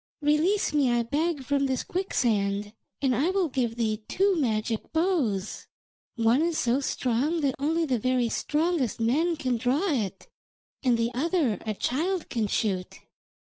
[0.23, 5.67] Release me, I beg, from this quicksand, and I will give thee two magic bows.
[6.15, 10.27] One is so strong that only the very strongest men can draw it,
[10.81, 12.99] and the other a child can shoot.'